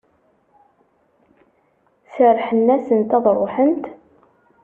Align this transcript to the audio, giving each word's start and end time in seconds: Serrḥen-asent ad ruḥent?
Serrḥen-asent 2.13 3.11
ad 3.17 3.25
ruḥent? 3.37 3.85